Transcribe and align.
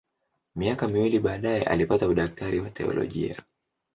Miaka 0.55 0.87
miwili 0.87 1.19
baadaye 1.19 1.63
alipata 1.63 2.07
udaktari 2.07 2.59
wa 2.59 2.69
teolojia. 2.69 3.41